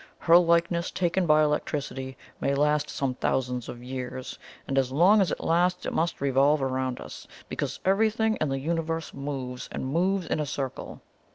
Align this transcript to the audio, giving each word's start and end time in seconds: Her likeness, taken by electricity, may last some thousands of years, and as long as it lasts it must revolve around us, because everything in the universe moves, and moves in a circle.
Her 0.17 0.35
likeness, 0.35 0.89
taken 0.89 1.27
by 1.27 1.43
electricity, 1.43 2.17
may 2.39 2.55
last 2.55 2.89
some 2.89 3.13
thousands 3.13 3.69
of 3.69 3.83
years, 3.83 4.39
and 4.67 4.75
as 4.79 4.91
long 4.91 5.21
as 5.21 5.29
it 5.31 5.41
lasts 5.43 5.85
it 5.85 5.93
must 5.93 6.19
revolve 6.21 6.59
around 6.63 6.99
us, 6.99 7.27
because 7.49 7.79
everything 7.85 8.35
in 8.41 8.49
the 8.49 8.57
universe 8.57 9.13
moves, 9.13 9.69
and 9.71 9.85
moves 9.85 10.25
in 10.25 10.39
a 10.39 10.45
circle. 10.47 11.03